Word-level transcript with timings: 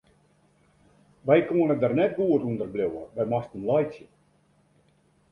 Wy 1.27 1.39
koene 1.47 1.75
der 1.81 1.93
net 1.97 2.11
goed 2.17 2.45
ûnder 2.49 2.69
bliuwe, 2.73 3.03
wy 3.15 3.23
moasten 3.31 3.61
laitsje. 3.69 4.05